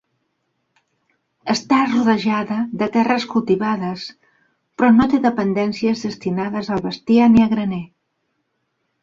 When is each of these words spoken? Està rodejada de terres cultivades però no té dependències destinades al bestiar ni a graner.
Està 1.53 1.81
rodejada 1.91 2.57
de 2.83 2.87
terres 2.95 3.27
cultivades 3.33 4.07
però 4.31 4.91
no 4.97 5.07
té 5.13 5.21
dependències 5.27 6.03
destinades 6.09 6.73
al 6.79 6.83
bestiar 6.89 7.31
ni 7.37 7.47
a 7.47 7.49
graner. 7.55 7.85